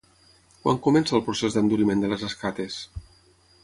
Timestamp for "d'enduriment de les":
1.59-2.29